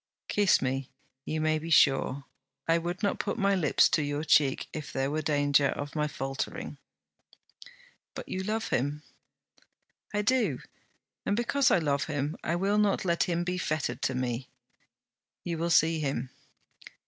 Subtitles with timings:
[0.27, 0.89] 'Kiss me;
[1.25, 2.25] you may be sure.
[2.67, 6.07] I would not put my lips to your cheek if there were danger of my
[6.07, 6.79] faltering.'
[8.15, 9.03] 'But you love him.'
[10.11, 10.59] 'I do:
[11.23, 14.49] and because I love him I will not let him be fettered to me.'
[15.43, 16.31] 'You will see him.'